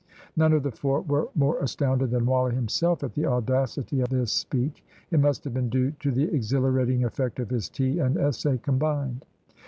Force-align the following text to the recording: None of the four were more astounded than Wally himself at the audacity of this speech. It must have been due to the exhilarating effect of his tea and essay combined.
None 0.35 0.51
of 0.53 0.63
the 0.63 0.71
four 0.71 1.01
were 1.01 1.29
more 1.35 1.59
astounded 1.59 2.09
than 2.09 2.25
Wally 2.25 2.55
himself 2.55 3.03
at 3.03 3.13
the 3.13 3.27
audacity 3.27 4.01
of 4.01 4.09
this 4.09 4.31
speech. 4.31 4.83
It 5.11 5.19
must 5.19 5.43
have 5.43 5.53
been 5.53 5.69
due 5.69 5.91
to 5.99 6.09
the 6.09 6.23
exhilarating 6.23 7.03
effect 7.03 7.39
of 7.39 7.51
his 7.51 7.69
tea 7.69 7.99
and 7.99 8.17
essay 8.17 8.57
combined. 8.57 9.25